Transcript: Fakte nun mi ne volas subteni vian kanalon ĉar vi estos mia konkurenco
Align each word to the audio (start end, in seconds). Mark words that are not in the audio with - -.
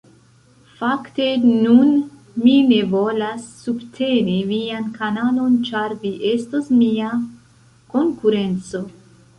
Fakte 0.77 1.25
nun 1.41 1.91
mi 2.45 2.53
ne 2.71 2.79
volas 2.95 3.45
subteni 3.67 4.39
vian 4.55 4.89
kanalon 4.97 5.61
ĉar 5.71 5.95
vi 6.07 6.17
estos 6.35 6.75
mia 6.83 7.13
konkurenco 7.95 8.85